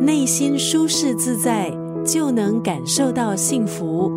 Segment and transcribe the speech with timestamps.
[0.00, 1.70] 内心舒适自在，
[2.06, 4.12] 就能感受到幸福。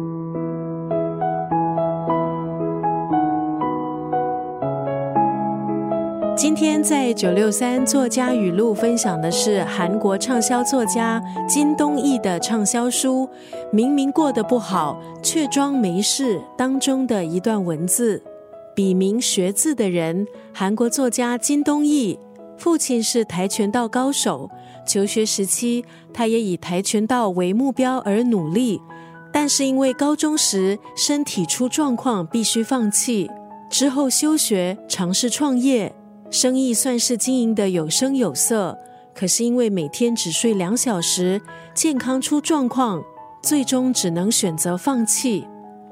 [6.37, 13.27] 今天在九六三作家语录分享的是韩国畅销作家金东义的畅销书
[13.71, 18.21] 《明明过得不好却装没事》当中的一段文字。
[18.75, 22.17] 笔名学字的人，韩国作家金东义，
[22.57, 24.49] 父亲是跆拳道高手。
[24.91, 28.81] 求学时期，他也以跆拳道为目标而努力，
[29.31, 33.31] 但是因为高中时身体出状况，必须放弃。
[33.69, 35.95] 之后休学，尝试创业。
[36.29, 38.77] 生意算是经营的有声有色，
[39.15, 41.41] 可是因为每天只睡两小时，
[41.73, 43.01] 健康出状况，
[43.41, 45.47] 最终只能选择放弃。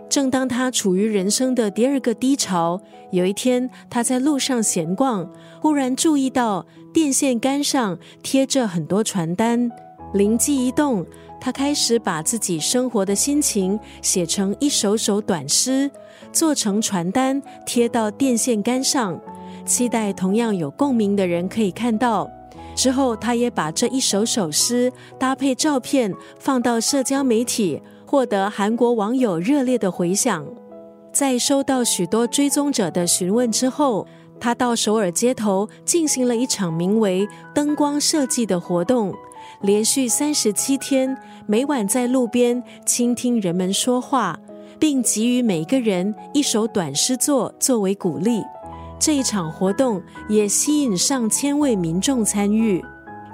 [0.10, 2.82] 正当他处于人生的第二个低潮，
[3.12, 5.30] 有一天他在路上闲逛，
[5.62, 9.70] 忽然注意到电线杆上贴着很多传单，
[10.14, 11.06] 灵机一动，
[11.40, 15.90] 他开始把自己生活的心情写成一首首短诗，
[16.32, 19.20] 做成传单贴到电线杆上。
[19.64, 22.28] 期待同样有共鸣的人可以看到。
[22.76, 30.44] 之后，他也把这一首首诗搭配照片放到社交媒体，获得韩国网友热烈的回响。
[31.14, 34.08] 在收到许多追踪者的询问之后，
[34.40, 39.14] 他到首尔街头进行了一场名为“灯光设计”的活动，
[39.62, 41.16] 连续三十七天，
[41.46, 44.40] 每晚在路边倾听人们说话，
[44.80, 48.42] 并给予每个人一首短诗作作为鼓励。
[49.00, 52.84] 这一场活动也吸引上千位民众参与。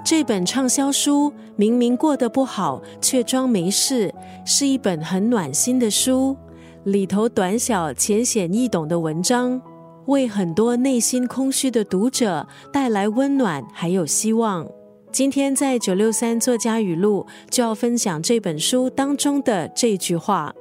[0.06, 6.36] 这本畅销书明明过得不好，却装没事，是一本很暖心的书。
[6.84, 9.60] 里头短小、浅显易懂的文章，
[10.04, 14.64] 为很多内心空虚的读者带来温暖，还有希望。
[15.10, 20.54] 今天在九六三作家语录就要分享这本书当中的这句话：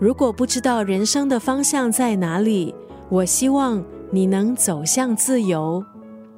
[0.00, 2.74] 如果不知道人生的方向在哪里，
[3.08, 3.80] 我希望。
[4.14, 5.82] 你能走向自由，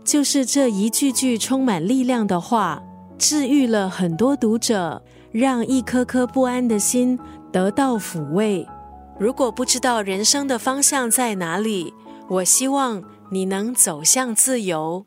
[0.05, 2.83] 就是这一句句充满力量的话，
[3.19, 7.19] 治愈了很多读者，让一颗颗不安的心
[7.51, 8.67] 得到抚慰。
[9.19, 11.95] 如果不知道人生的方向在哪里，
[12.29, 15.07] 我希望你能走向自由。